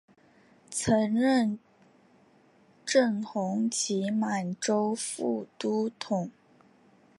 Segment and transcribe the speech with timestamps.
[0.71, 1.59] 曾任
[2.83, 6.31] 正红旗满洲副都统。